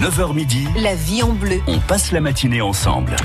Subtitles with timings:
[0.00, 1.60] 9h midi, La vie en bleu.
[1.66, 3.16] on passe la matinée ensemble.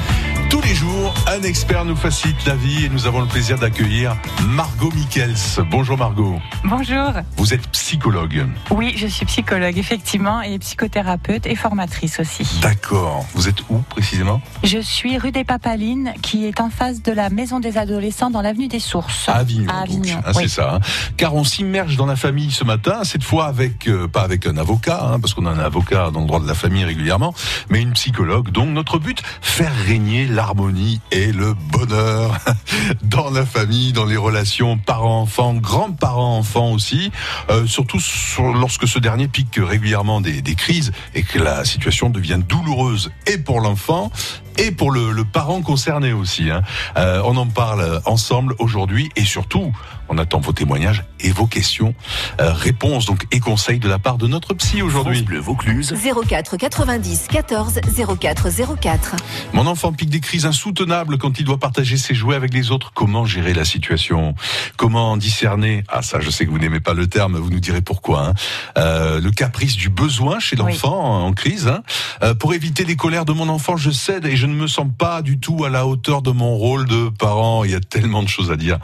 [0.49, 4.15] Tous les jours, un expert nous facilite la vie et nous avons le plaisir d'accueillir
[4.47, 5.35] Margot Michels.
[5.69, 6.39] Bonjour Margot.
[6.63, 7.11] Bonjour.
[7.35, 8.45] Vous êtes psychologue.
[8.71, 12.47] Oui, je suis psychologue, effectivement, et psychothérapeute et formatrice aussi.
[12.61, 13.25] D'accord.
[13.33, 14.41] Vous êtes où précisément?
[14.63, 18.41] Je suis rue des Papalines, qui est en face de la maison des adolescents dans
[18.41, 19.27] l'avenue des Sources.
[19.27, 19.69] À Avignon.
[19.69, 19.81] À.
[19.81, 20.43] Avignon, Hein, oui.
[20.43, 20.75] C'est ça.
[20.75, 20.79] hein.
[21.17, 24.57] Car on s'immerge dans la famille ce matin, cette fois avec, euh, pas avec un
[24.57, 27.33] avocat, hein, parce qu'on a un avocat dans le droit de la famille régulièrement,
[27.69, 28.51] mais une psychologue.
[28.51, 32.37] Donc notre but, faire régner l'harmonie et le bonheur.
[33.03, 37.11] Dans la famille, dans les relations parents-enfants, grands-parents-enfants aussi,
[37.49, 42.39] euh, surtout sur- lorsque ce dernier pique régulièrement des crises et que la situation devient
[42.47, 44.11] douloureuse et pour l'enfant
[44.57, 46.49] et pour le, le parent concerné aussi.
[46.49, 46.61] hein.
[46.97, 49.73] Euh, on en parle ensemble aujourd'hui et surtout,
[50.09, 51.93] on attend vos témoignages et vos questions,
[52.39, 55.21] euh, réponses donc et conseils de la part de notre psy aujourd'hui.
[55.23, 55.93] Bleu Vaucluse.
[56.27, 57.79] 04 90 14
[58.19, 58.47] 04
[58.79, 59.15] 04.
[59.53, 62.91] Mon enfant pique des crises insoutenables quand il doit partager ses jouets avec les autres.
[62.93, 64.35] Comment gérer la situation?
[64.77, 65.83] Comment discerner?
[65.87, 68.27] Ah ça, je sais que vous n'aimez pas le terme, vous nous direz pourquoi.
[68.27, 68.33] hein.
[68.77, 70.73] Euh, le caprice du besoin chez Oui.
[70.73, 71.67] l'enfant en crise.
[71.67, 71.81] hein.
[72.23, 74.87] Euh, pour éviter les colères de mon enfant, je cède et je ne me sens
[74.97, 77.63] pas du tout à la hauteur de mon rôle de parent.
[77.63, 78.79] Il y a tellement de choses à dire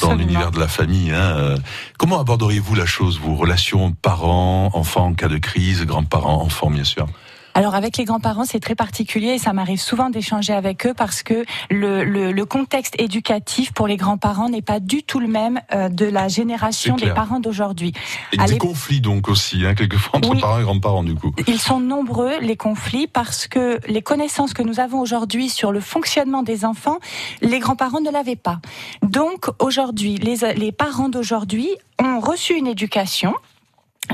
[0.00, 1.10] dans l'univers de la famille.
[1.10, 1.36] hein.
[1.36, 1.56] Euh,
[1.98, 6.84] Comment aborderiez-vous la chose, vos relations parents, enfants en cas de crise, grands-parents, enfants bien
[6.84, 7.06] sûr?
[7.54, 11.22] Alors avec les grands-parents, c'est très particulier et ça m'arrive souvent d'échanger avec eux parce
[11.22, 15.60] que le, le, le contexte éducatif pour les grands-parents n'est pas du tout le même
[15.72, 17.92] euh, de la génération des parents d'aujourd'hui.
[18.32, 20.40] Et À des conflits donc aussi, hein, quelquefois entre Oui.
[20.40, 21.32] parents et grands-parents du coup.
[21.46, 25.80] Ils sont nombreux, les conflits, parce que les connaissances que nous avons aujourd'hui sur le
[25.80, 26.98] fonctionnement des enfants,
[27.42, 28.60] les grands-parents ne l'avaient pas.
[29.02, 31.68] Donc aujourd'hui, les, les parents d'aujourd'hui
[32.02, 33.34] ont reçu une éducation.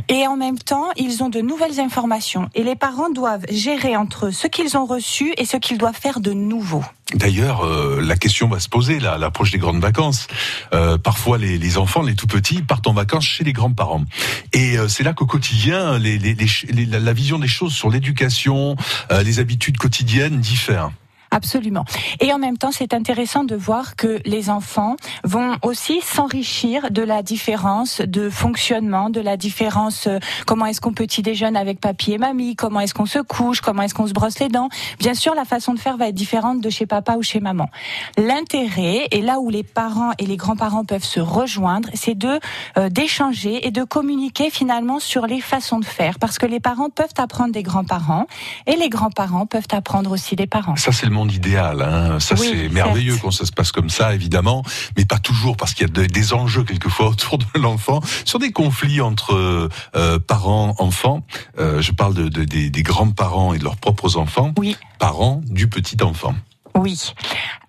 [0.08, 2.48] Et en même temps, ils ont de nouvelles informations.
[2.54, 6.20] Et les parents doivent gérer entre ce qu'ils ont reçu et ce qu'ils doivent faire
[6.20, 6.82] de nouveau.
[7.14, 10.26] D'ailleurs, euh, la question va se poser là, à l'approche des grandes vacances.
[10.74, 14.04] Euh, parfois, les, enfants, les tout petits, partent en vacances chez les grands-parents.
[14.52, 18.76] Et euh, c'est là qu'au quotidien, la vision des choses sur l'éducation,
[19.24, 20.90] les habitudes quotidiennes diffèrent.
[21.30, 21.84] Absolument.
[22.20, 27.02] Et en même temps, c'est intéressant de voir que les enfants vont aussi s'enrichir de
[27.02, 32.12] la différence de fonctionnement, de la différence euh, comment est-ce qu'on petit déjeune avec papy
[32.12, 34.68] et mamie, comment est-ce qu'on se couche, comment est-ce qu'on se brosse les dents.
[34.98, 37.68] Bien sûr, la façon de faire va être différente de chez papa ou chez maman.
[38.16, 42.40] L'intérêt, et là où les parents et les grands-parents peuvent se rejoindre, c'est de
[42.78, 46.90] euh, d'échanger et de communiquer finalement sur les façons de faire, parce que les parents
[46.90, 48.26] peuvent apprendre des grands-parents
[48.66, 50.76] et les grands-parents peuvent apprendre aussi des parents.
[51.18, 51.82] Monde idéal.
[51.82, 52.20] Hein.
[52.20, 54.62] Ça, Oui, c'est merveilleux quand ça se passe comme ça, évidemment,
[54.96, 58.38] mais pas toujours, parce qu'il y a de- des enjeux quelquefois autour de l'enfant, sur
[58.38, 61.24] des conflits entre euh, parents, enfants.
[61.58, 64.76] Euh, je parle de, de- des, des grands-parents et de leurs propres enfants, Oui.
[64.98, 66.34] parents du petit enfant.
[66.74, 66.96] Oui.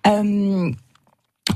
[0.06, 0.70] Euh,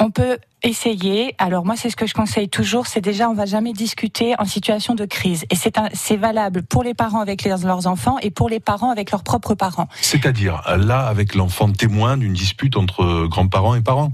[0.00, 1.34] on peut essayer.
[1.38, 2.86] Alors moi, c'est ce que je conseille toujours.
[2.86, 5.44] C'est déjà, on va jamais discuter en situation de crise.
[5.50, 8.90] Et c'est c'est valable pour les parents avec leurs, leurs enfants et pour les parents
[8.90, 9.88] avec leurs propres parents.
[10.00, 14.12] C'est-à-dire, là, avec l'enfant témoin d'une dispute entre grands-parents et parents.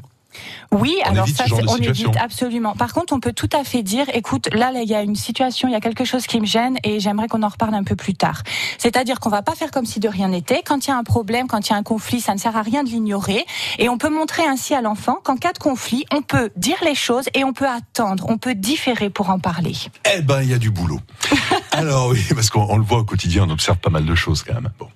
[0.73, 2.75] Oui, On alors ça, on évite absolument.
[2.75, 5.17] Par contre, on peut tout à fait dire, écoute, là, là, il y a une
[5.17, 7.85] situation, il y a quelque chose qui me gêne et j'aimerais qu'on en reparle un
[7.85, 8.43] peu plus tard.
[8.79, 10.63] C'est-à-dire qu'on va pas faire comme si de rien n'était.
[10.65, 12.57] Quand il y a un problème, quand il y a un conflit, ça ne sert
[12.57, 13.45] à rien de l'ignorer.
[13.79, 16.95] Et on peut montrer ainsi à l'enfant qu'en cas de conflit, on peut dire les
[16.95, 19.75] choses et on peut attendre, on peut différer pour en parler.
[20.15, 21.01] Eh ben, il y a du boulot.
[21.73, 24.43] alors oui, parce qu'on on le voit au quotidien, on observe pas mal de choses
[24.43, 24.71] quand même.
[24.79, 24.89] Bon.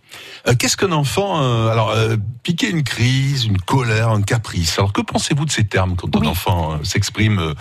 [0.46, 4.78] Euh, Qu'est-ce qu'un enfant euh, Alors, euh, piquer une crise, une colère, un caprice?
[4.78, 7.54] Alors, que pensez-vous de ces termes quand un enfant euh, s'exprime, euh,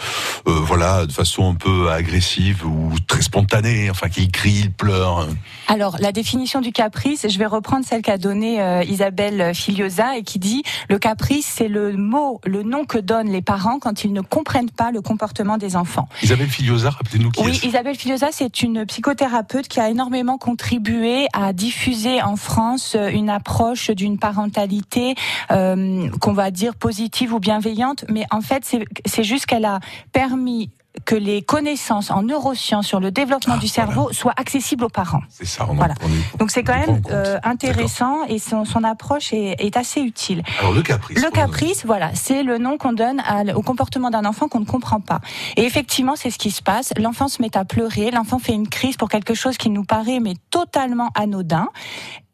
[0.47, 5.27] euh, voilà, de façon un peu agressive ou très spontanée, enfin, qu'il crie, il pleure.
[5.69, 10.23] Alors, la définition du caprice, je vais reprendre celle qu'a donnée euh, Isabelle Filiosa et
[10.23, 14.11] qui dit le caprice, c'est le mot, le nom que donnent les parents quand ils
[14.11, 16.09] ne comprennent pas le comportement des enfants.
[16.21, 17.65] Isabelle Filiosa, rappelez-nous qui Oui, est-ce?
[17.65, 23.89] Isabelle Filiosa, c'est une psychothérapeute qui a énormément contribué à diffuser en France une approche
[23.89, 25.15] d'une parentalité
[25.51, 29.79] euh, qu'on va dire positive ou bienveillante, mais en fait, c'est- juste qu'elle a
[30.11, 30.71] permis
[31.05, 35.21] que les connaissances en neurosciences sur le développement Ah, du cerveau soient accessibles aux parents.
[35.27, 35.95] C'est ça, on en- Voilà.
[35.95, 40.01] est- Donc c'est quand même en euh, intéressant et son, son approche est, est assez
[40.01, 40.43] utile.
[40.59, 41.19] Alors, le caprice.
[41.23, 44.65] Le caprice, voilà, c'est le nom qu'on donne à- au comportement d'un enfant qu'on ne
[44.65, 45.19] comprend pas.
[45.57, 46.93] Et effectivement, c'est ce qui se passe.
[46.99, 50.19] L'enfant se met à pleurer, l'enfant fait une crise pour quelque chose qui nous paraît
[50.19, 51.69] mais totalement anodin.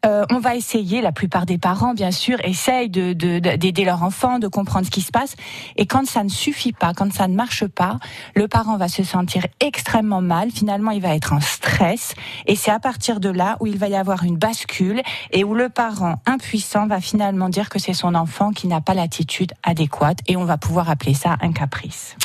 [0.06, 4.40] Euh, on va essayer, la plupart des parents, bien sûr, essayent de, d'aider leur enfant,
[4.40, 5.36] de comprendre ce qui se passe.
[5.76, 7.98] Et quand ça ne suffit pas, quand ça ne marche pas,
[8.36, 10.52] le parent va se sentir extrêmement mal.
[10.52, 12.14] Finalement, il va être en stress.
[12.48, 15.02] Et c'est à partir de là où il va y avoir une bascule
[15.32, 18.94] et où le parent impuissant va finalement dire que c'est son enfant qui n'a pas
[18.94, 20.20] l'attitude adéquate.
[20.28, 22.16] Et on va pouvoir appeler ça un caprice.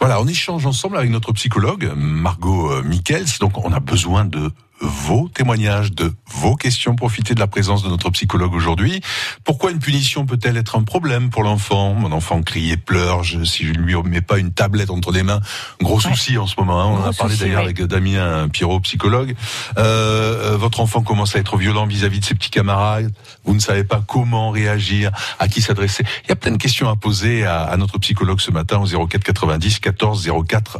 [0.00, 3.26] Voilà, on échange ensemble avec notre psychologue, Margot euh, Michels.
[3.40, 6.94] Donc, on a besoin de vos témoignages, de vos questions.
[6.94, 9.00] Profitez de la présence de notre psychologue aujourd'hui.
[9.44, 11.94] Pourquoi une punition peut-elle être un problème pour l'enfant?
[11.94, 13.24] Mon enfant crie et pleure.
[13.24, 15.40] si je ne lui mets pas une tablette entre les mains,
[15.80, 16.80] gros souci en ce moment.
[16.80, 16.86] Hein.
[16.86, 19.34] On en a parlé d'ailleurs avec Damien Pierrot, psychologue.
[19.78, 23.12] Euh, votre enfant commence à être violent vis-à-vis de ses petits camarades.
[23.44, 26.04] Vous ne savez pas comment réagir, à qui s'adresser.
[26.24, 29.06] Il y a plein de questions à poser à, à notre psychologue ce matin au
[29.06, 30.78] 04 90 14 04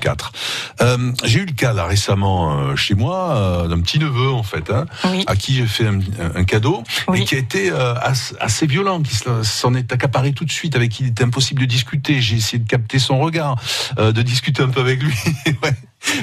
[0.00, 0.32] 04.
[0.80, 4.42] Euh, J'ai eu le cas là récemment euh, chez moi euh, d'un petit neveu en
[4.42, 4.86] fait, hein,
[5.26, 6.82] à qui j'ai fait un, cadeau
[7.14, 7.94] et qui a été euh,
[8.40, 11.66] assez, violent, qui s'en est accaparé tout de suite, avec qui il était impossible de
[11.66, 12.20] discuter.
[12.20, 13.56] J'ai essayé de capter son regard,
[13.98, 15.14] euh, de discuter un peu avec lui.
[15.62, 15.74] ouais.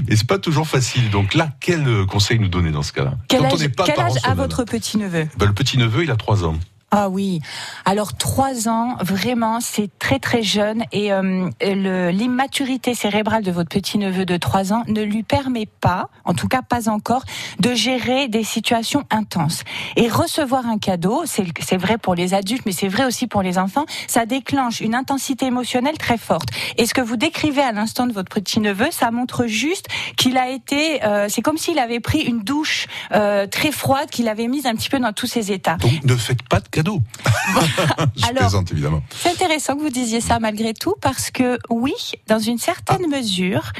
[0.07, 1.09] Mais c'est pas toujours facile.
[1.09, 3.13] Donc là, quel conseil nous donner dans ce cas-là?
[3.27, 3.53] Quel âge,
[3.86, 6.56] quel âge a votre petit neveu ben, Le petit neveu, il a trois ans.
[6.93, 7.39] Ah oui.
[7.85, 13.97] Alors trois ans, vraiment, c'est très très jeune et euh, l'immaturité cérébrale de votre petit
[13.97, 17.23] neveu de trois ans ne lui permet pas, en tout cas pas encore,
[17.61, 19.63] de gérer des situations intenses.
[19.95, 23.57] Et recevoir un cadeau, c'est vrai pour les adultes, mais c'est vrai aussi pour les
[23.57, 26.49] enfants, ça déclenche une intensité émotionnelle très forte.
[26.77, 30.38] Et ce que vous décrivez à l'instant de votre petit neveu, ça montre juste qu'il
[30.38, 34.47] a été, euh, c'est comme s'il avait pris une douche euh, très froide, qu'il avait
[34.49, 35.77] mise un petit peu dans tous ses états.
[35.77, 36.80] Donc ne faites pas de.
[38.15, 39.01] Je évidemment.
[39.09, 41.93] C'est intéressant que vous disiez ça malgré tout parce que oui,
[42.27, 43.17] dans une certaine ah.
[43.17, 43.71] mesure,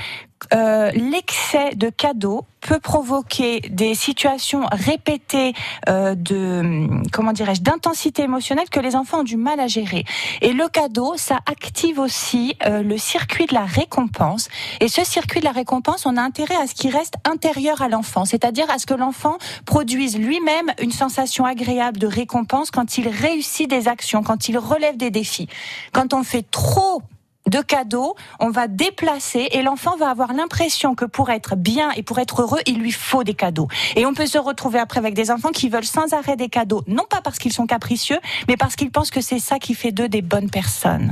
[0.54, 5.54] euh, l'excès de cadeaux peut provoquer des situations répétées
[5.90, 10.04] euh, de comment dirais-je d'intensité émotionnelle que les enfants ont du mal à gérer.
[10.42, 14.50] Et le cadeau, ça active aussi euh, le circuit de la récompense.
[14.80, 17.90] Et ce circuit de la récompense, on a intérêt à ce qu'il reste intérieur à
[17.90, 23.08] l'enfant, c'est-à-dire à ce que l'enfant produise lui-même une sensation agréable de récompense quand il
[23.08, 25.48] réussit des actions, quand il relève des défis.
[25.94, 27.02] Quand on fait trop
[27.52, 32.02] de cadeaux, on va déplacer et l'enfant va avoir l'impression que pour être bien et
[32.02, 33.68] pour être heureux, il lui faut des cadeaux.
[33.96, 36.82] Et on peut se retrouver après avec des enfants qui veulent sans arrêt des cadeaux,
[36.88, 39.92] non pas parce qu'ils sont capricieux, mais parce qu'ils pensent que c'est ça qui fait
[39.92, 41.12] d'eux des bonnes personnes.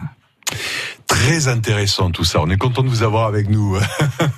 [1.09, 2.39] Très intéressant tout ça.
[2.39, 3.75] On est content de vous avoir avec nous,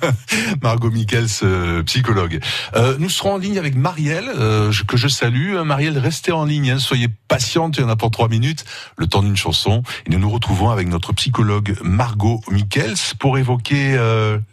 [0.62, 2.40] Margot Michels, euh, psychologue.
[2.74, 5.54] Euh, nous serons en ligne avec Marielle, euh, que je salue.
[5.64, 6.78] Marielle, restez en ligne, hein.
[6.78, 8.64] soyez patiente, il y en a pour trois minutes,
[8.96, 9.82] le temps d'une chanson.
[10.06, 13.98] Et nous nous retrouvons avec notre psychologue Margot Michels pour évoquer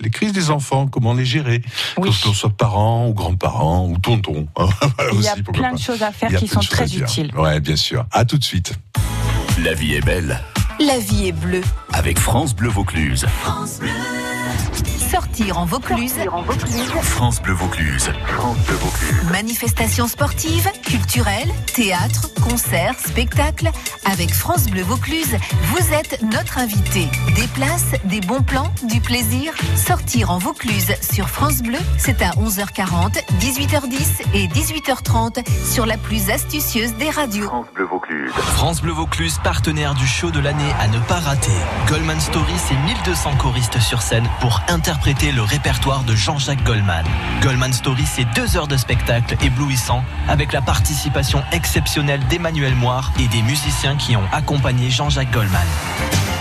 [0.02, 1.62] les crises des enfants, comment les gérer,
[1.98, 2.10] oui.
[2.10, 4.48] que soit parents ou grands-parents ou tontons.
[5.14, 7.32] il y a plein de choses à faire qui sont très utiles.
[7.36, 8.06] Ouais, bien sûr.
[8.12, 8.74] À tout de suite.
[9.64, 10.42] La vie est belle.
[10.80, 11.64] La vie est bleue.
[11.92, 13.26] Avec France Bleu Vaucluse.
[13.42, 13.90] France Bleu.
[15.12, 16.14] Sortir en Vaucluse.
[17.02, 18.12] France Bleu Vaucluse.
[18.28, 19.32] France Bleu Vaucluse.
[19.32, 23.72] Manifestations sportives, culturelles, théâtre, concerts, spectacles.
[24.06, 27.08] Avec France Bleu Vaucluse, vous êtes notre invité.
[27.36, 29.54] Des places, des bons plans, du plaisir.
[29.76, 36.30] Sortir en Vaucluse sur France Bleu, c'est à 11h40, 18h10 et 18h30 sur la plus
[36.30, 37.48] astucieuse des radios.
[37.48, 38.32] France Bleu Vaucluse.
[38.32, 41.52] France Bleu Vaucluse, partenaire du show de l'année à ne pas rater.
[41.88, 47.06] Goldman Story, c'est 1200 choristes sur scène pour interpréter le répertoire de Jean-Jacques Goldman.
[47.42, 53.28] Goldman Story, c'est deux heures de spectacle éblouissant avec la participation exceptionnelle d'Emmanuel Moire et
[53.28, 55.66] des musiciens qui ont accompagné Jean-Jacques Goldman.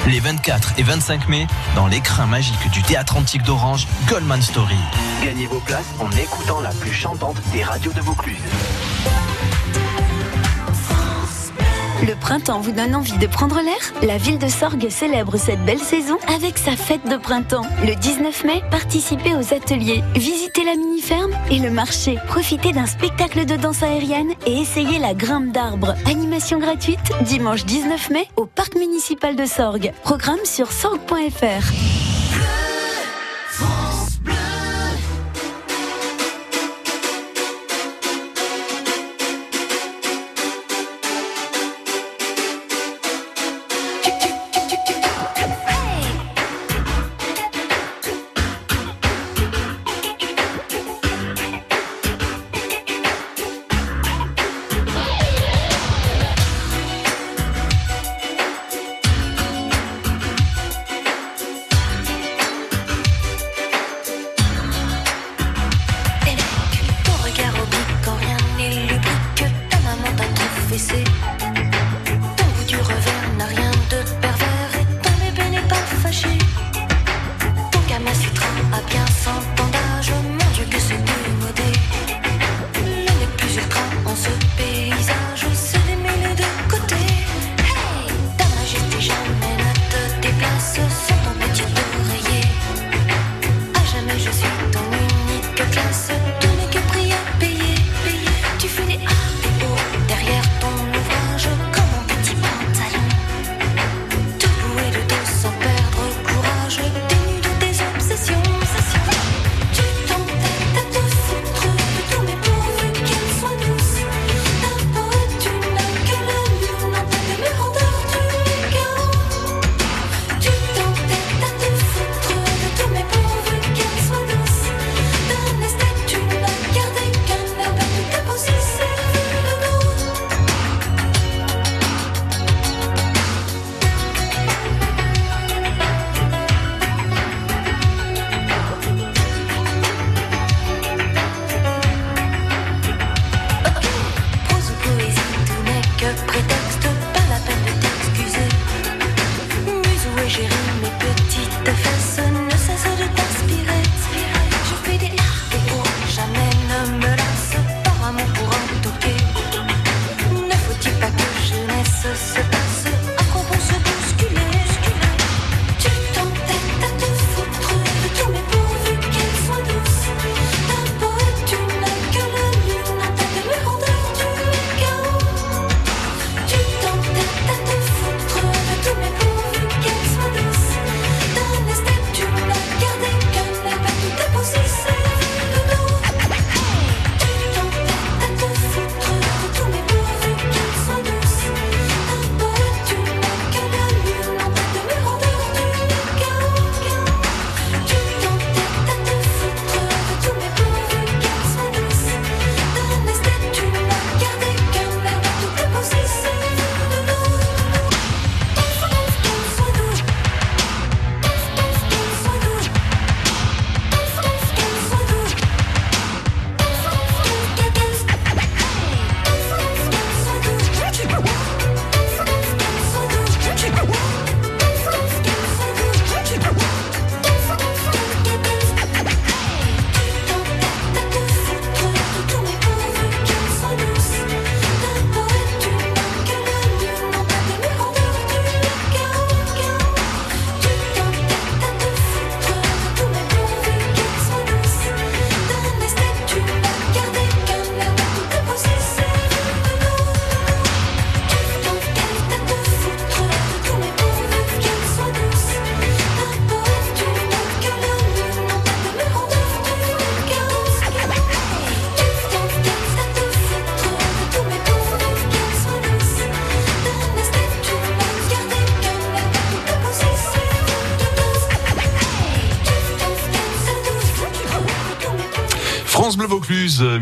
[0.06, 1.46] Les 24 et 25 mai,
[1.76, 4.76] dans l'écrin magique du Théâtre Antique d'Orange, Goldman Story.
[5.24, 8.36] Gagnez vos places en écoutant la plus chantante des radios de Vaucluse.
[12.06, 15.80] Le printemps vous donne envie de prendre l'air La ville de Sorgues célèbre cette belle
[15.80, 17.66] saison avec sa fête de printemps.
[17.84, 22.16] Le 19 mai, participez aux ateliers, visitez la mini-ferme et le marché.
[22.28, 25.94] Profitez d'un spectacle de danse aérienne et essayez la grimpe d'arbres.
[26.06, 29.92] Animation gratuite dimanche 19 mai au parc municipal de Sorgues.
[30.04, 32.07] Programme sur sorgues.fr.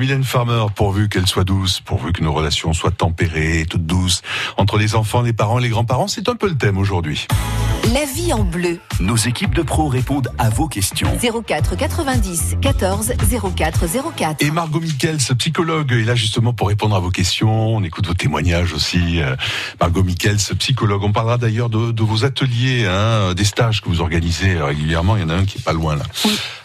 [0.06, 4.22] Mylène Farmer, pourvu qu'elle soit douce, pourvu que nos relations soient tempérées, toutes douces,
[4.56, 7.26] entre les enfants, les parents, les grands-parents, c'est un peu le thème aujourd'hui.
[7.92, 8.78] La vie en bleu.
[9.00, 11.08] Nos équipes de pros répondent à vos questions.
[11.20, 13.14] 04 90 14
[13.56, 13.84] 04
[14.16, 14.42] 04.
[14.42, 17.76] Et Margot Michels, psychologue, est là justement pour répondre à vos questions.
[17.76, 19.20] On écoute vos témoignages aussi.
[19.20, 19.34] Euh,
[19.80, 21.02] Margot Michels, psychologue.
[21.02, 25.16] On parlera d'ailleurs de, de vos ateliers, hein, des stages que vous organisez régulièrement.
[25.16, 26.04] Il y en a un qui est pas loin là.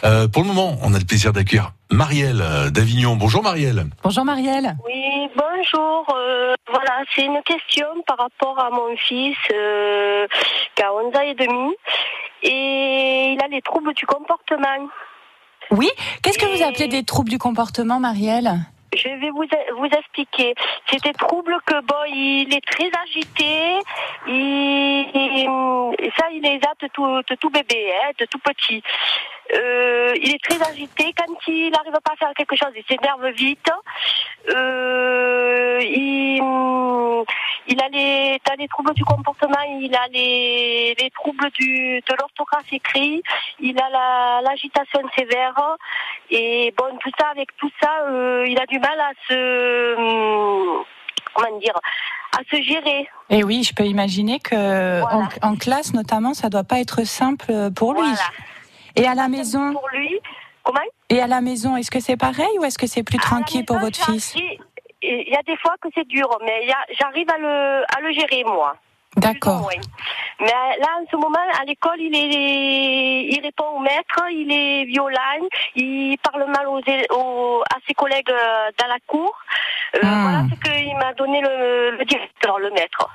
[0.04, 3.16] Euh, pour le moment, on a le plaisir d'accueillir Marielle d'Avignon.
[3.16, 3.84] Bonjour Marielle.
[4.04, 4.76] Bonjour Marielle.
[4.86, 6.06] Oui, bonjour.
[6.16, 10.26] Euh, voilà, c'est une question par rapport à mon fils euh,
[10.76, 11.74] qui a 11 ans et demi
[12.44, 14.88] et il a les troubles du comportement.
[15.70, 15.90] Oui,
[16.24, 18.52] qu'est-ce que vous appelez des troubles du comportement, Marielle?
[18.94, 19.46] Je vais vous,
[19.78, 20.54] vous expliquer.
[20.90, 23.80] C'est des troubles que, bon, il est très agité.
[24.28, 28.84] Il, il- ça, il les a de tout, de tout bébé, hein, de tout petit.
[29.54, 31.14] Euh, il est très agité.
[31.18, 33.70] Quand il n'arrive pas à faire quelque chose, il s'énerve vite.
[34.50, 36.42] Euh, il,
[37.68, 42.16] il a les, dans les troubles du comportement, il a les, les troubles du, de
[42.20, 43.22] l'orthographe écrit.
[43.60, 45.60] Il a la- l'agitation sévère.
[46.30, 49.96] Et bon, tout ça, avec tout ça, euh, il a du mal à se,
[51.34, 51.76] comment dire,
[52.38, 53.08] à se gérer.
[53.30, 55.28] Et oui, je peux imaginer que Voilà.
[55.42, 58.02] en, en classe notamment, ça doit pas être simple pour lui.
[58.02, 58.16] Voilà.
[58.96, 60.20] Et à la maison, Pour lui,
[60.64, 60.80] comment
[61.10, 63.66] et à la maison, est-ce que c'est pareil ou est-ce que c'est plus À tranquille
[63.66, 64.36] pour votre fils
[65.04, 66.68] il y a des fois que c'est dur, mais
[67.00, 68.76] j'arrive à le, à le gérer, moi.
[69.18, 69.68] D'accord.
[70.40, 74.86] Mais là, en ce moment, à l'école, il est, il répond au maître, il est
[74.86, 79.36] violent, il parle mal aux, à ses collègues euh, dans la cour.
[79.96, 80.22] Euh, Hmm.
[80.24, 83.10] Voilà ce qu'il m'a donné le, le directeur, le maître.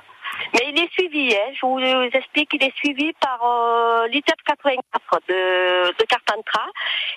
[0.53, 1.51] Mais il est suivi, hein.
[1.53, 6.69] je vous explique, il est suivi par euh, l'ITEP 84 de, de Carpentras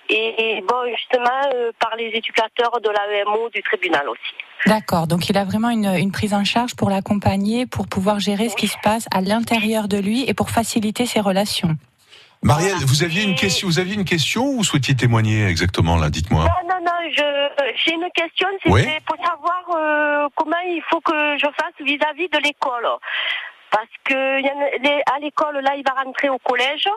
[0.09, 4.35] et bon, justement euh, par les éducateurs de l'AEMO du tribunal aussi.
[4.67, 5.07] D'accord.
[5.07, 8.57] Donc il a vraiment une, une prise en charge pour l'accompagner, pour pouvoir gérer ce
[8.57, 11.77] qui se passe à l'intérieur de lui et pour faciliter ses relations.
[12.43, 16.45] Marielle, vous aviez une question, vous aviez une question ou souhaitiez témoigner exactement là Dites-moi?
[16.45, 18.83] Non, non, non, je, j'ai une question, Oui.
[19.07, 22.89] pour savoir euh, comment il faut que je fasse vis-à-vis de l'école.
[23.71, 24.15] Parce que
[25.15, 26.89] à l'école, là, il va rentrer au collège.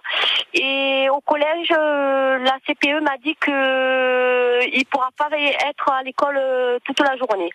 [0.54, 6.02] Et au collège, euh, la CPE m'a dit que euh, il pourra pas être à
[6.04, 7.52] l'école euh, toute la journée.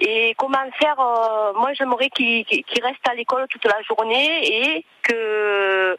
[0.00, 4.84] Et comment faire euh, Moi, j'aimerais qu'il qu'il reste à l'école toute la journée et
[5.02, 5.96] que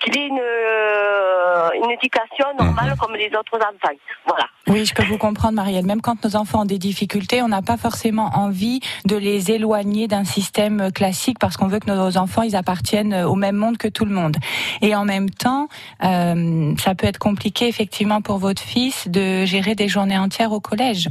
[0.00, 3.94] qu'il ait une, euh, une éducation normale comme les autres enfants.
[4.26, 4.46] Voilà.
[4.66, 5.84] Oui, je peux vous comprendre, Marielle.
[5.86, 10.06] Même quand nos enfants ont des difficultés, on n'a pas forcément envie de les éloigner
[10.06, 13.88] d'un système classique parce qu'on veut que nos enfants ils appartiennent au même monde que
[13.88, 14.36] tout le monde.
[14.82, 15.68] Et en même temps,
[16.04, 20.60] euh, ça peut être compliqué effectivement pour votre fils de gérer des journées entières au
[20.60, 21.08] collège.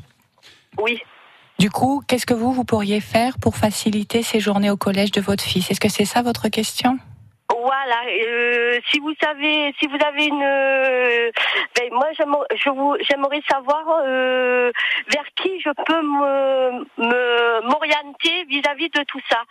[0.77, 1.01] Oui.
[1.59, 5.19] Du coup, qu'est-ce que vous vous pourriez faire pour faciliter ces journées au collège de
[5.19, 5.69] votre fils?
[5.69, 6.97] Est-ce que c'est ça votre question?
[7.51, 7.97] Voilà.
[8.07, 11.29] euh, si vous savez, si vous avez une, euh,
[11.75, 14.71] ben, moi j'aimerais, savoir euh,
[15.11, 19.41] vers qui je peux me, me m'orienter vis-à-vis de tout ça,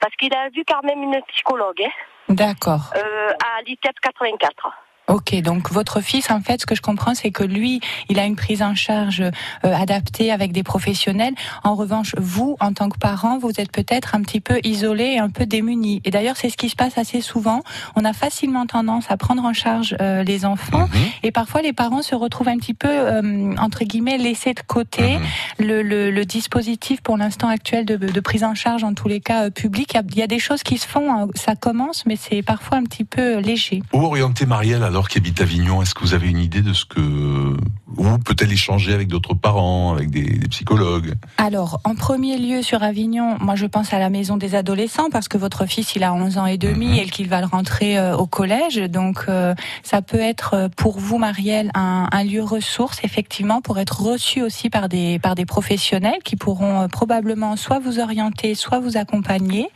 [0.00, 1.90] parce qu'il a vu quand même une psychologue hein,
[2.28, 2.92] D'accord.
[2.96, 4.83] euh, à l'ITEP 84.
[5.06, 8.24] Ok, donc votre fils, en fait, ce que je comprends, c'est que lui, il a
[8.24, 9.30] une prise en charge euh,
[9.74, 11.34] adaptée avec des professionnels.
[11.62, 15.18] En revanche, vous, en tant que parent, vous êtes peut-être un petit peu isolé et
[15.18, 16.00] un peu démuni.
[16.06, 17.60] Et d'ailleurs, c'est ce qui se passe assez souvent.
[17.96, 21.04] On a facilement tendance à prendre en charge euh, les enfants, Mhm.
[21.22, 25.18] et parfois les parents se retrouvent un petit peu, euh, entre guillemets, laissés de côté.
[25.18, 25.66] Mhm.
[25.66, 29.20] Le, le- le dispositif, pour l'instant actuel, de, de prise en charge, en tous les
[29.20, 31.12] cas euh, public, il y y, a des choses qui se font.
[31.12, 31.28] hein.
[31.34, 33.82] Ça commence, mais c'est parfois un petit peu léger.
[33.92, 36.84] Où orienter Marielle alors qui habite Avignon Est-ce que vous avez une idée de ce
[36.84, 37.56] que
[37.96, 41.14] où peut-elle échanger avec d'autres parents, avec des, des psychologues?
[41.38, 45.26] Alors, en premier lieu sur Avignon, moi je pense à la maison des adolescents parce
[45.26, 46.98] que votre fils il a 11 ans et demi Mhm.
[46.98, 48.76] et qu'il va le rentrer euh, au collège.
[48.76, 53.78] Donc euh, ça peut être euh, pour vous Marielle un, un lieu ressource effectivement pour
[53.80, 58.54] être reçu aussi par des par des professionnels qui pourront euh, probablement soit vous orienter,
[58.54, 59.68] soit vous accompagner.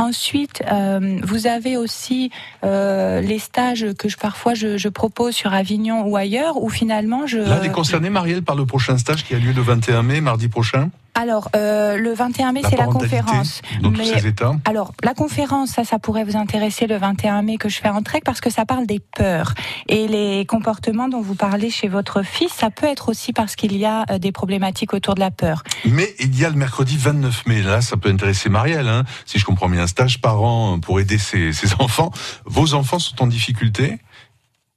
[0.00, 2.30] Ensuite, euh, vous avez aussi
[2.64, 7.36] euh, les stages que parfois je, propose sur Avignon ou ailleurs, où finalement je.
[7.36, 10.22] Là, elle est concernée, Marielle, par le prochain stage qui a lieu le 21 mai,
[10.22, 10.88] mardi prochain
[11.20, 13.60] Alors, euh, le 21 mai, c'est la conférence.
[13.82, 17.42] Dans tous Mais- ces états Alors, la conférence, ça, ça pourrait vous intéresser le 21
[17.42, 19.52] mai que je fais en trek parce que ça parle des peurs
[19.86, 22.52] et les comportements dont vous parlez chez votre fils.
[22.54, 25.62] Ça peut être aussi parce qu'il y a euh, des problématiques autour de la peur.
[25.84, 29.38] Mais il y a le mercredi 29 mai, là, ça peut intéresser Marielle, hein, si
[29.38, 32.12] je comprends bien, un stage par an pour aider ses, ses enfants.
[32.46, 33.98] Vos enfants sont en difficulté?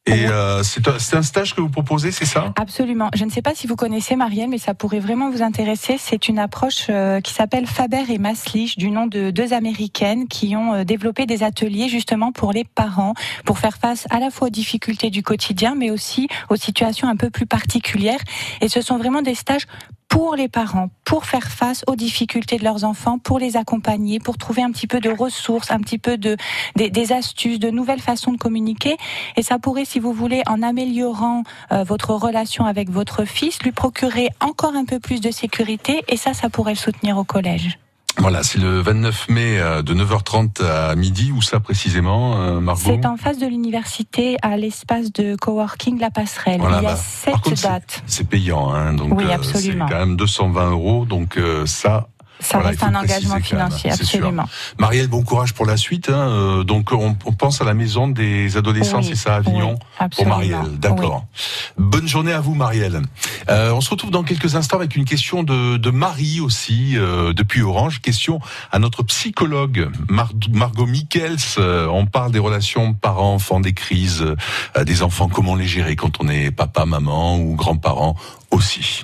[0.06, 2.54] Et euh, c'est un, stage que vous proposez, c'est ça?
[2.60, 3.10] Absolument.
[3.16, 5.96] Je ne sais pas si vous connaissez Marielle, mais ça pourrait vraiment vous intéresser.
[5.98, 10.58] C'est une approche euh, qui s'appelle Faber et Maslich, du nom de deux américaines qui
[10.58, 13.14] ont euh, développé des ateliers justement pour les parents,
[13.46, 17.16] pour faire face à la fois aux difficultés du quotidien, mais aussi aux situations un
[17.16, 18.20] peu plus particulières.
[18.60, 19.68] Et ce sont vraiment des stages
[20.14, 24.38] pour les parents, pour faire face aux difficultés de leurs enfants, pour les accompagner, pour
[24.38, 26.38] trouver un petit peu de ressources, un petit peu de
[26.76, 28.96] des, des astuces, de nouvelles façons de communiquer.
[29.38, 33.72] Et ça pourrait, si vous voulez, en améliorant euh, votre relation avec votre fils, lui
[33.72, 36.04] procurer encore un peu plus de sécurité.
[36.08, 37.80] Et ça, ça pourrait le soutenir au collège.
[38.20, 42.82] Voilà, c'est le 29 mai euh, de 9h30 à midi, où ça précisément, euh, Margot
[42.86, 46.60] C'est en face de l'université, à l'espace de coworking La Passerelle.
[46.60, 48.04] Voilà, Il y a bah, sept contre, c'est- dates.
[48.06, 49.88] C'est payant, hein, donc Oui, euh, c'est absolument.
[49.90, 52.08] quand même 220 euros, donc euh, ça,
[52.44, 54.44] Ça Voilà, reste un engagement même, financier, absolument.
[54.78, 56.10] Marielle, bon courage pour la suite.
[56.10, 59.38] Hein, euh, donc on, on pense à la maison des adolescents, Oui, c'est ça, à
[59.38, 60.28] Avignon oui, Pour.
[60.28, 61.26] Marielle, d'accord.
[61.78, 63.02] Bonne journée à vous, Marielle.
[63.50, 67.34] Euh, on se retrouve dans quelques instants avec une question de, de Marie aussi, euh,
[67.34, 68.02] depuis Orange.
[68.02, 68.40] Question
[68.72, 71.38] à notre psychologue, Mar- Margot Michels.
[71.58, 74.26] Euh, on parle des relations parents-enfants, des crises,
[74.86, 78.16] des enfants, comment les gérer quand on est papa, maman ou grand-parent
[78.52, 79.04] aussi.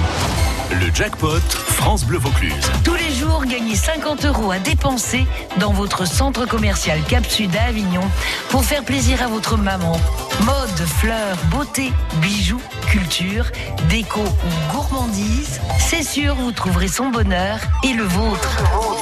[0.79, 2.71] Le jackpot France Bleu Vaucluse.
[2.85, 5.27] Tous les jours, gagnez 50 euros à dépenser
[5.59, 8.03] dans votre centre commercial Cap Sud à Avignon
[8.49, 9.99] pour faire plaisir à votre maman.
[10.45, 13.47] Mode, fleurs, beauté, bijoux, culture,
[13.89, 18.57] déco ou gourmandise, c'est sûr, vous trouverez son bonheur et le vôtre.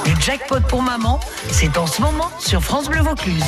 [0.06, 3.44] Le jackpot pour maman, c'est en ce moment sur France Bleu Vaucluse.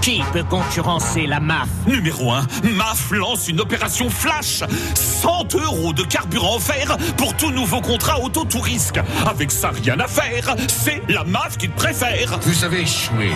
[0.00, 4.62] Qui peut concurrencer la MAF Numéro 1, MAF lance une opération flash
[4.94, 9.00] 100 euros de carburant offert pour tout nouveau contrat auto tout risque.
[9.26, 10.54] Avec ça, rien à faire.
[10.68, 12.38] C'est la MAF qui te préfère.
[12.42, 13.30] Vous avez échoué.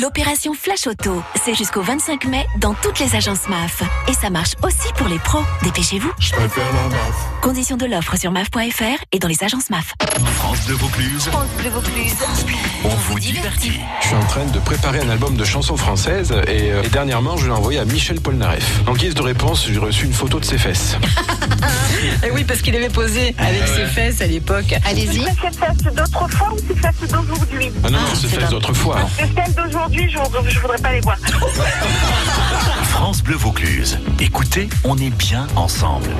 [0.00, 3.82] L'opération Flash Auto, c'est jusqu'au 25 mai dans toutes les agences MAF.
[4.08, 5.42] Et ça marche aussi pour les pros.
[5.62, 6.12] Dépêchez-vous.
[6.18, 7.35] Je préfère la MAF.
[7.40, 9.94] Conditions de l'offre sur MAF.fr et dans les agences MAF.
[10.36, 12.14] France Bleu Vaucluse, France Bleu Vaucluse.
[12.84, 13.78] on vous divertit.
[14.02, 17.36] Je suis en train de préparer un album de chansons françaises et, euh, et dernièrement
[17.36, 18.80] je l'ai envoyé à Michel Polnareff.
[18.88, 20.96] En guise de réponse, j'ai reçu une photo de ses fesses.
[22.22, 24.74] Et oui, parce qu'il avait posé avec ses fesses à l'époque.
[24.84, 25.22] Allez-y.
[25.40, 28.96] C'est fesses d'autrefois ou c'est fesses d'aujourd'hui Ah non, non, Ah, c'est c'est fesses d'autrefois.
[28.96, 31.16] Parce que celles d'aujourd'hui, je, je voudrais pas les voir.
[32.90, 33.98] France Bleu Vaucluse.
[34.20, 36.10] Écoutez, on est bien ensemble.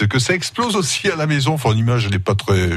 [0.00, 1.54] Évite que ça explose aussi à la maison.
[1.54, 2.70] Enfin, l'image, elle est pas très,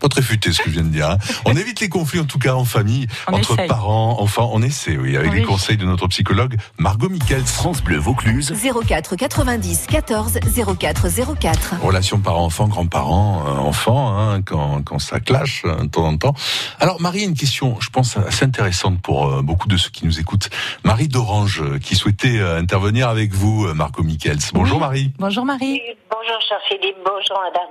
[0.00, 1.10] pas très futée, ce que je viens de dire.
[1.10, 1.18] hein.
[1.44, 3.68] On évite les conflits, en tout cas, en famille, On entre essaye.
[3.68, 4.50] parents, enfants.
[4.52, 7.42] On essaie, oui, avec les conseils de notre psychologue Margot Miquel.
[7.42, 8.52] France Bleu Vaucluse.
[8.86, 10.38] 04 90 14
[10.78, 11.08] 04
[11.40, 11.74] 04.
[11.82, 16.34] Relation parents-enfants, grands-parents, euh, enfants, hein, quand, quand ça clash euh, de temps en temps.
[16.80, 20.20] Alors Marie, une question, je pense assez intéressante pour euh, beaucoup de ceux qui nous
[20.20, 20.50] écoutent.
[20.84, 24.38] Marie d'Orange, euh, qui souhaitait euh, intervenir avec vous, Marco Michels.
[24.54, 25.12] Bonjour Marie.
[25.18, 25.80] Bonjour Marie.
[26.12, 27.70] Bonjour cher Philippe, bonjour madame.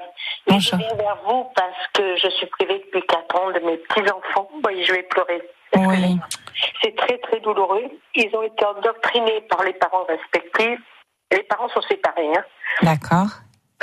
[0.50, 3.78] Mais je viens vers vous parce que je suis privée depuis 4 ans de mes
[3.78, 4.50] petits-enfants.
[4.66, 5.42] Oui, je vais pleurer.
[5.76, 6.18] Oui.
[6.82, 7.92] C'est très très douloureux.
[8.16, 10.80] Ils ont été endoctrinés par les parents respectifs.
[11.32, 12.36] Les parents sont séparés.
[12.36, 12.44] Hein.
[12.82, 13.28] D'accord.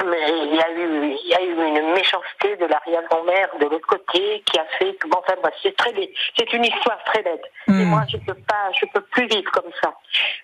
[0.04, 3.86] Mais il y a eu, il y a eu une méchanceté de l'arrière-grand-mère de l'autre
[3.86, 5.92] côté qui a fait que, bon, enfin, bref, c'est très.
[6.36, 7.42] C'est une histoire très laide.
[7.68, 9.94] Et moi, je peux pas, je peux plus vivre comme ça.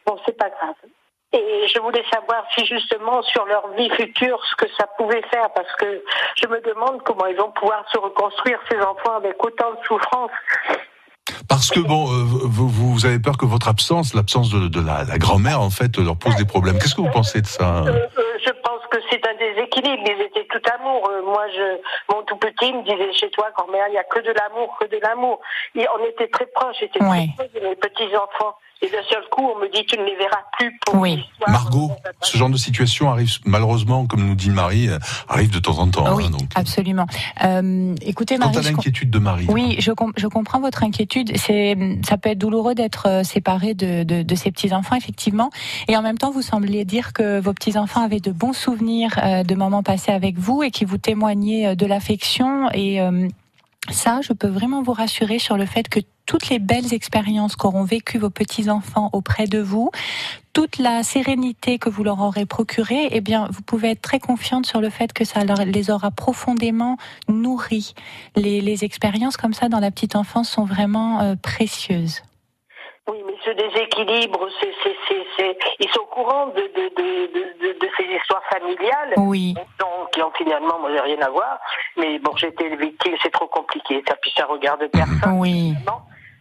[0.06, 0.74] Bon, c'est pas grave.
[1.36, 5.50] Et je voulais savoir si justement sur leur vie future, ce que ça pouvait faire,
[5.54, 6.02] parce que
[6.40, 10.30] je me demande comment ils vont pouvoir se reconstruire ces enfants avec autant de souffrance.
[11.48, 15.04] Parce que bon, euh, vous, vous avez peur que votre absence, l'absence de, de la,
[15.04, 16.78] la grand-mère, en fait, leur pose des problèmes.
[16.78, 20.02] Qu'est-ce que vous pensez de ça Euh, euh, je pense que c'est un déséquilibre.
[20.06, 21.10] Ils étaient tout amour.
[21.26, 21.80] Moi, je,
[22.14, 24.86] mon tout petit me disait chez toi, grand-mère, il n'y a que de l'amour, que
[24.86, 25.40] de l'amour.
[25.76, 26.76] On était très proches.
[26.80, 27.28] J'étais Ouais.
[27.36, 28.54] très proche de mes petits-enfants.
[28.82, 31.24] Et d'un seul coup, on me dit, tu ne les verras plus pour Oui.
[31.48, 35.78] Margot, ce genre de situation arrive malheureusement, comme nous dit Marie, euh, arrive de temps
[35.78, 36.14] en temps.
[36.14, 36.42] Oui, hein, donc.
[36.54, 37.06] absolument.
[37.44, 39.46] Euh, écoutez, Quant Marie, à je com- l'inquiétude de Marie.
[39.48, 41.32] Oui, je, com- je comprends votre inquiétude.
[41.36, 45.50] C'est, ça peut être douloureux d'être euh, séparé de, de, de ses petits enfants, effectivement.
[45.88, 49.18] Et en même temps, vous sembliez dire que vos petits enfants avaient de bons souvenirs
[49.22, 52.70] euh, de moments passés avec vous et qui vous témoignaient de l'affection.
[52.72, 53.28] Et euh,
[53.90, 57.84] ça, je peux vraiment vous rassurer sur le fait que toutes les belles expériences qu'auront
[57.84, 59.90] vécues vos petits enfants auprès de vous,
[60.52, 64.66] toute la sérénité que vous leur aurez procurée, eh bien, vous pouvez être très confiante
[64.66, 66.96] sur le fait que ça les aura profondément
[67.28, 67.94] nourris.
[68.36, 72.22] Les, les expériences comme ça dans la petite enfance sont vraiment euh, précieuses.
[73.06, 77.32] Oui, mais ce déséquilibre, c'est, c'est, c'est, c'est- ils sont au courant de, de, de,
[77.34, 79.12] de, de- de ces histoires familiales.
[79.18, 79.54] Oui.
[79.78, 81.58] Donc, qui ont finalement, moi, j'ai rien à voir.
[81.98, 84.02] Mais bon, j'ai été victime, c'est trop compliqué.
[84.08, 85.38] Ça, puis ça regarde personne.
[85.38, 85.74] Oui.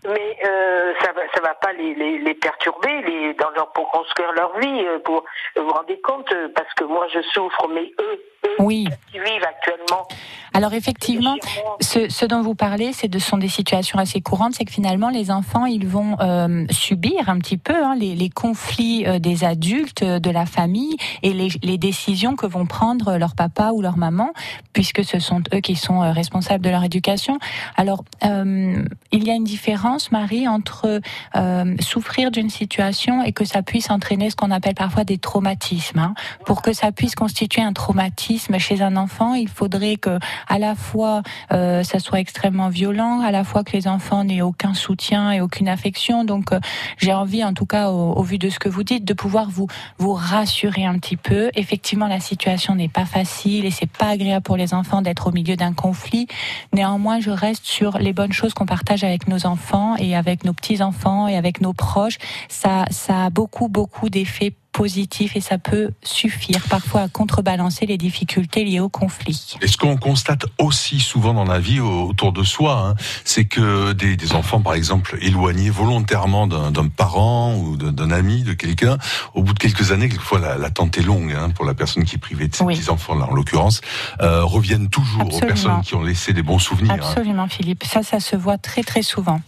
[0.05, 3.89] Mais euh, ça va, ça va pas les, les, les perturber, les, dans leur, pour
[3.91, 4.85] construire leur vie.
[4.85, 5.23] euh, Pour
[5.55, 8.23] vous vous rendez compte, euh, parce que moi, je souffre, mais eux,
[8.59, 8.87] Oui.
[9.11, 10.07] qui vivent actuellement?
[10.55, 11.35] Alors effectivement,
[11.81, 15.09] ce, ce dont vous parlez, c'est de sont des situations assez courantes, c'est que finalement
[15.09, 19.45] les enfants ils vont euh, subir un petit peu hein, les, les conflits euh, des
[19.45, 23.81] adultes, euh, de la famille et les, les décisions que vont prendre leur papa ou
[23.81, 24.31] leur maman,
[24.73, 27.39] puisque ce sont eux qui sont euh, responsables de leur éducation.
[27.75, 31.01] Alors euh, il y a une différence, Marie, entre
[31.35, 35.97] euh, souffrir d'une situation et que ça puisse entraîner ce qu'on appelle parfois des traumatismes.
[35.97, 36.13] hein.
[36.45, 40.75] Pour que ça puisse constituer un traumatisme chez un enfant, il faudrait que à la
[40.75, 45.31] fois euh, ça soit extrêmement violent, à la fois que les enfants n'aient aucun soutien
[45.31, 46.23] et aucune affection.
[46.23, 46.59] Donc euh,
[46.97, 49.49] j'ai envie, en tout cas au, au vu de ce que vous dites, de pouvoir
[49.49, 51.49] vous vous rassurer un petit peu.
[51.55, 55.31] Effectivement, la situation n'est pas facile et c'est pas agréable pour les enfants d'être au
[55.31, 56.27] milieu d'un conflit.
[56.73, 60.53] Néanmoins, je reste sur les bonnes choses qu'on partage avec nos enfants et avec nos
[60.53, 62.17] petits enfants et avec nos proches.
[62.49, 67.97] Ça ça a beaucoup beaucoup d'effets positifs et ça peut suffire parfois à contrebalancer les
[67.97, 69.55] difficultés liées au conflit.
[69.61, 73.45] Et ce qu'on constate aussi souvent dans la vie au- autour de soi, hein, c'est
[73.45, 78.97] que des, des enfants, par exemple, éloignés volontairement d'un parent ou d'un ami, de quelqu'un,
[79.33, 82.15] au bout de quelques années, quelquefois la- l'attente est longue hein, pour la personne qui
[82.15, 82.75] est privée de ses Oui.
[82.75, 83.79] petits-enfants, là en l'occurrence,
[84.21, 86.91] euh, reviennent toujours aux personnes qui ont laissé des bons souvenirs.
[86.91, 86.95] hein.
[86.99, 87.83] Absolument, Philippe.
[87.85, 89.39] Ça, ça se voit très très souvent.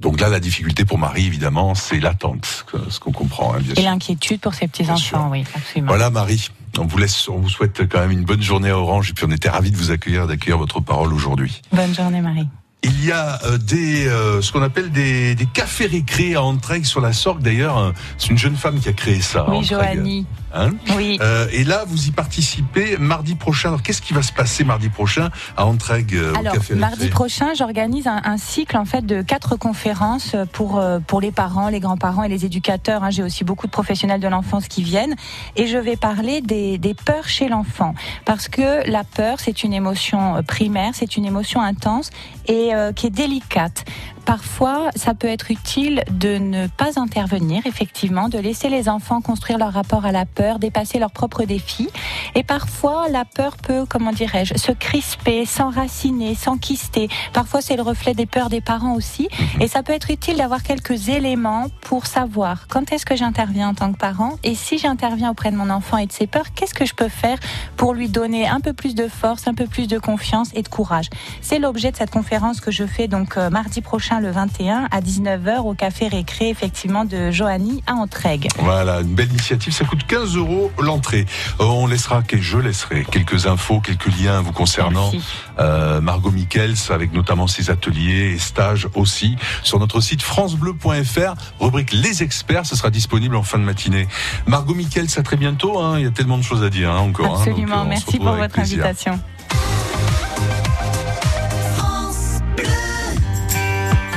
[0.00, 3.82] Donc là, la difficulté pour Marie, évidemment, c'est l'attente, ce qu'on comprend, hein, bien Et
[3.82, 5.88] l'inquiétude pour ses petits enfants, oui, absolument.
[5.88, 9.10] Voilà Marie, on vous laisse, on vous souhaite quand même une bonne journée à Orange
[9.10, 11.62] et puis on était ravis de vous accueillir, d'accueillir votre parole aujourd'hui.
[11.72, 12.48] Bonne journée, Marie.
[12.82, 16.84] Il y a euh, des, euh, ce qu'on appelle des, des cafés récré à Entraigues
[16.84, 17.42] sur la Sorgue.
[17.42, 19.46] D'ailleurs, euh, c'est une jeune femme qui a créé ça.
[19.48, 19.64] Oui.
[19.64, 20.26] Joanie.
[20.56, 21.18] Hein Oui.
[21.20, 23.68] Euh, et là, vous y participez mardi prochain.
[23.68, 27.08] Alors, qu'est-ce qui va se passer mardi prochain à Entraigues euh, au Alors, café mardi
[27.08, 31.68] prochain, j'organise un, un cycle en fait de quatre conférences pour euh, pour les parents,
[31.68, 33.04] les grands-parents et les éducateurs.
[33.04, 33.10] hein.
[33.10, 35.14] J'ai aussi beaucoup de professionnels de l'enfance qui viennent
[35.56, 39.72] et je vais parler des, des peurs chez l'enfant parce que la peur c'est une
[39.74, 42.10] émotion euh, primaire, c'est une émotion intense
[42.48, 43.84] et qui est délicate.
[44.26, 49.58] Parfois, ça peut être utile de ne pas intervenir, effectivement, de laisser les enfants construire
[49.58, 51.88] leur rapport à la peur, dépasser leurs propres défis.
[52.34, 57.08] Et parfois, la peur peut, comment dirais-je, se crisper, s'enraciner, s'enquister.
[57.32, 59.28] Parfois, c'est le reflet des peurs des parents aussi.
[59.60, 63.74] Et ça peut être utile d'avoir quelques éléments pour savoir quand est-ce que j'interviens en
[63.74, 66.74] tant que parent et si j'interviens auprès de mon enfant et de ses peurs, qu'est-ce
[66.74, 67.38] que je peux faire
[67.76, 70.68] pour lui donner un peu plus de force, un peu plus de confiance et de
[70.68, 71.08] courage.
[71.40, 75.00] C'est l'objet de cette conférence que je fais donc euh, mardi prochain le 21 à
[75.00, 78.48] 19h au café récré effectivement de Johanny à Entraigues.
[78.58, 79.72] Voilà, une belle initiative.
[79.72, 81.26] Ça coûte 15 euros l'entrée.
[81.60, 85.10] Euh, On laissera, je laisserai quelques infos, quelques liens vous concernant.
[85.58, 91.92] Euh, Margot Michels, avec notamment ses ateliers et stages aussi, sur notre site francebleu.fr, rubrique
[91.92, 94.08] Les experts, ce sera disponible en fin de matinée.
[94.46, 95.78] Margot Michels, à très bientôt.
[95.80, 95.98] hein.
[95.98, 97.26] Il y a tellement de choses à dire hein, encore.
[97.26, 97.38] hein.
[97.38, 98.84] Absolument, Donc, euh, merci pour votre plaisir.
[98.84, 99.20] invitation.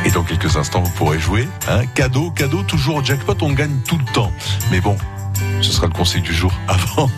[0.10, 1.48] Et dans quelques instants, vous pourrez jouer.
[1.69, 4.32] Hein, cadeau, cadeau, toujours au jackpot, on gagne tout le temps.
[4.72, 4.98] Mais bon,
[5.62, 7.12] ce sera le conseil du jour avant,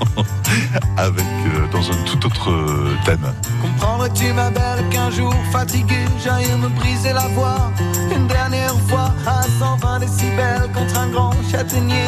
[0.98, 3.32] avec euh, dans un tout autre euh, thème.
[3.62, 7.72] Comprendrais-tu ma belle qu'un jour fatigué j'aille me briser la voix?
[8.14, 12.08] Une dernière fois à 120 décibels contre un grand châtaignier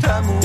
[0.00, 0.38] d'amour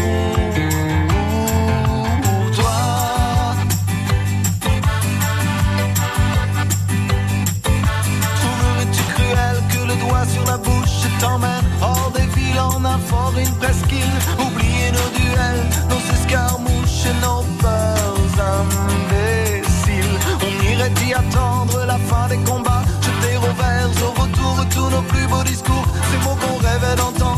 [10.26, 11.66] sur la bouche t'emmène.
[11.82, 13.00] Hors des villes en un
[13.38, 14.18] une presqu'île.
[14.38, 20.18] Oublier nos duels, nos escarmouches nos peurs imbéciles.
[20.42, 22.84] On irait y attendre la fin des combats.
[23.02, 25.86] Jeter au verre au retour tous nos plus beaux discours.
[26.12, 27.29] Ces mots qu'on rêvait d'entendre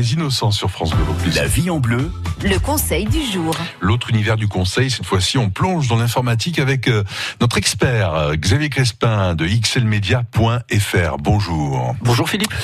[0.00, 1.36] les innocents sur France Bleu Vaucluse.
[1.36, 2.10] La vie en bleu,
[2.42, 3.54] le conseil du jour.
[3.82, 7.04] L'autre univers du conseil, cette fois-ci, on plonge dans l'informatique avec euh,
[7.42, 11.18] notre expert euh, Xavier Crespin de xlmedia.fr.
[11.18, 11.94] Bonjour.
[12.00, 12.54] Bonjour Philippe.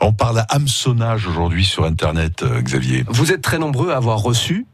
[0.00, 3.04] On parle hameçonnage aujourd'hui sur Internet, euh, Xavier.
[3.08, 4.64] Vous êtes très nombreux à avoir reçu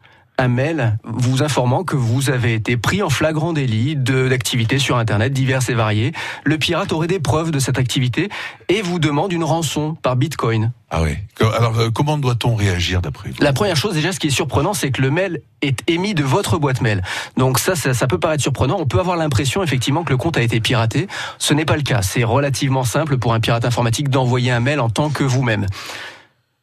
[0.43, 5.33] un mail vous informant que vous avez été pris en flagrant délit d'activités sur Internet
[5.33, 6.13] diverses et variées.
[6.45, 8.29] Le pirate aurait des preuves de cette activité
[8.69, 10.73] et vous demande une rançon par Bitcoin.
[10.91, 11.17] Ah oui.
[11.57, 13.37] Alors, euh, comment doit-on réagir d'après vous?
[13.41, 16.25] La première chose, déjà, ce qui est surprenant, c'est que le mail est émis de
[16.25, 17.03] votre boîte mail.
[17.37, 18.77] Donc ça, ça, ça peut paraître surprenant.
[18.79, 21.07] On peut avoir l'impression, effectivement, que le compte a été piraté.
[21.39, 22.03] Ce n'est pas le cas.
[22.03, 25.67] C'est relativement simple pour un pirate informatique d'envoyer un mail en tant que vous-même.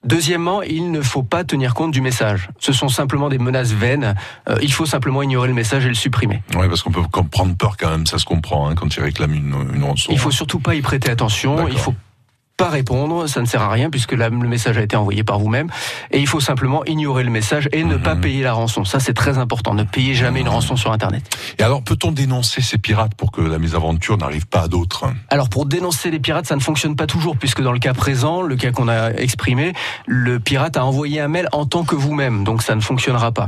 [0.05, 2.49] Deuxièmement, il ne faut pas tenir compte du message.
[2.59, 4.15] Ce sont simplement des menaces vaines.
[4.47, 6.41] Euh, il faut simplement ignorer le message et le supprimer.
[6.55, 9.33] Oui, parce qu'on peut prendre peur quand même, ça se comprend, hein, quand il réclame
[9.33, 10.11] une, une rançon.
[10.11, 11.67] Il faut surtout pas y prêter attention.
[11.67, 11.93] Il faut
[12.59, 15.69] pas répondre, ça ne sert à rien puisque le message a été envoyé par vous-même.
[16.11, 18.83] Et il faut simplement ignorer le message et ne pas payer la rançon.
[18.83, 19.73] Ça, c'est très important.
[19.73, 21.23] Ne payez jamais une rançon sur Internet.
[21.57, 25.05] Et alors, peut-on dénoncer ces pirates pour que la mésaventure n'arrive pas à d'autres?
[25.29, 28.41] Alors pour dénoncer les pirates, ça ne fonctionne pas toujours puisque dans le cas présent,
[28.41, 29.71] le cas qu'on a exprimé,
[30.05, 33.47] le pirate a envoyé un mail en tant que vous-même, donc ça ne fonctionnera pas.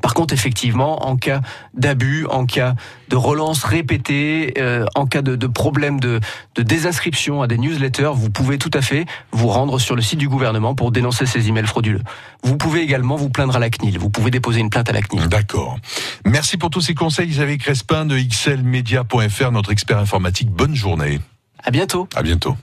[0.00, 1.40] Par contre, effectivement, en cas
[1.74, 2.74] d'abus, en cas
[3.08, 6.20] de relance répétée, euh, en cas de, de problème de,
[6.54, 10.18] de désinscription à des newsletters, vous pouvez tout à fait vous rendre sur le site
[10.18, 12.02] du gouvernement pour dénoncer ces emails frauduleux.
[12.42, 13.98] Vous pouvez également vous plaindre à la CNIL.
[13.98, 15.28] Vous pouvez déposer une plainte à la CNIL.
[15.28, 15.78] D'accord.
[16.24, 20.50] Merci pour tous ces conseils, Xavier Crespin de xlmedia.fr, notre expert informatique.
[20.50, 21.20] Bonne journée.
[21.62, 22.08] À bientôt.
[22.14, 22.56] À bientôt.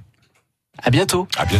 [0.81, 1.27] À bientôt.
[1.37, 1.57] À bientôt.